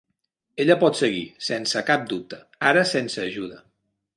Ella 0.63 0.77
pot 0.83 0.97
seguir, 1.01 1.21
sense 1.49 1.83
cap 1.91 2.09
dubte, 2.15 2.41
ara 2.71 2.85
sense 2.95 3.25
ajuda. 3.29 3.63